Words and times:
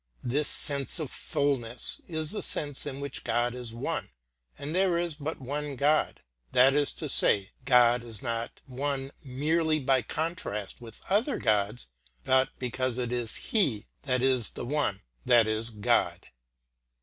This 0.23 0.47
sense 0.47 0.97
of 0.97 1.11
fulness 1.11 2.01
is 2.07 2.31
the 2.31 2.41
sense 2.41 2.87
in 2.87 3.01
which 3.01 3.23
God 3.23 3.53
is 3.53 3.71
one, 3.75 4.09
and 4.57 4.73
there 4.73 4.97
is 4.97 5.13
but 5.13 5.39
one 5.39 5.75
God 5.75 6.23
that 6.53 6.73
is 6.73 6.91
to 6.93 7.07
say, 7.07 7.51
God 7.65 8.03
is 8.03 8.19
not 8.19 8.61
one 8.65 9.11
merely 9.23 9.79
by 9.79 10.01
contrast 10.01 10.81
with 10.81 11.01
other 11.07 11.37
gods, 11.37 11.85
but 12.23 12.49
because 12.57 12.97
it 12.97 13.11
is 13.11 13.35
He 13.35 13.85
that 14.01 14.23
is 14.23 14.49
the 14.49 14.65
One, 14.65 15.03
that 15.27 15.47
is, 15.47 15.69
God. 15.69 16.29